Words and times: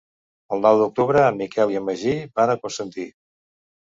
El 0.55 0.61
nou 0.65 0.77
d'octubre 0.77 1.19
en 1.25 1.37
Miquel 1.41 1.73
i 1.73 1.77
en 1.79 1.85
Magí 1.89 2.13
van 2.39 2.55
a 2.55 2.57
Constantí. 2.65 3.07